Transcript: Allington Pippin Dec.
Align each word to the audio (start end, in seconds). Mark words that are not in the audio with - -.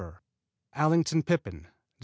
Allington 0.73 1.21
Pippin 1.21 1.61
Dec. 1.67 1.69